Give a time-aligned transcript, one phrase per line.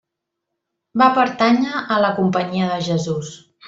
[1.03, 3.37] Va pertànyer a la Companyia de Jesús.